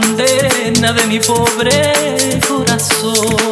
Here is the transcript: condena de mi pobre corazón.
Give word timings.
condena 0.00 0.92
de 0.92 1.06
mi 1.06 1.20
pobre 1.20 2.40
corazón. 2.48 3.49